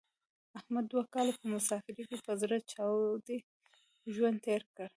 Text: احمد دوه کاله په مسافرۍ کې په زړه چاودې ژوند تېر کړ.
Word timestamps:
احمد 0.59 0.85
دوه 0.91 1.03
کاله 1.13 1.33
په 1.39 1.45
مسافرۍ 1.55 2.03
کې 2.09 2.17
په 2.25 2.33
زړه 2.41 2.55
چاودې 2.71 3.37
ژوند 4.13 4.37
تېر 4.45 4.61
کړ. 4.75 4.87